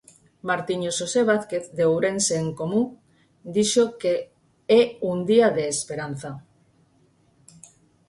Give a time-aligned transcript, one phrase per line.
[0.49, 2.87] Martiño Xosé Vázquez, de Ourense en Común,
[3.55, 4.13] dixo que
[4.79, 4.81] é
[5.11, 6.31] un día de esperanza.